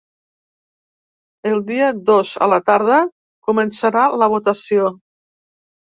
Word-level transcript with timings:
El 1.49 1.61
dia 1.67 1.91
dos 2.09 2.33
a 2.45 2.49
la 2.53 2.59
tarda 2.71 2.99
començarà 3.51 4.07
la 4.23 4.31
votació. 4.37 4.93